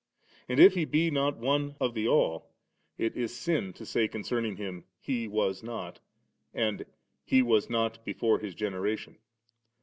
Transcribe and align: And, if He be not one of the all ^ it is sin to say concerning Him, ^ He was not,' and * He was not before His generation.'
And, 0.49 0.59
if 0.59 0.73
He 0.73 0.83
be 0.85 1.11
not 1.11 1.37
one 1.37 1.75
of 1.79 1.93
the 1.93 2.07
all 2.07 2.39
^ 2.39 2.43
it 2.97 3.15
is 3.15 3.35
sin 3.37 3.71
to 3.73 3.85
say 3.85 4.07
concerning 4.07 4.55
Him, 4.55 4.81
^ 4.81 4.83
He 4.99 5.27
was 5.27 5.61
not,' 5.61 5.99
and 6.55 6.85
* 7.05 7.23
He 7.31 7.43
was 7.43 7.69
not 7.69 8.03
before 8.03 8.39
His 8.39 8.55
generation.' 8.55 9.17